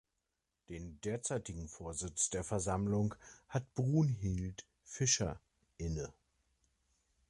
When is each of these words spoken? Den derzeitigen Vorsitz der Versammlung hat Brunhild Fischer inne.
Den 0.69 0.99
derzeitigen 1.01 1.67
Vorsitz 1.67 2.31
der 2.31 2.43
Versammlung 2.43 3.13
hat 3.49 3.71
Brunhild 3.75 4.65
Fischer 4.83 5.39
inne. 5.77 6.11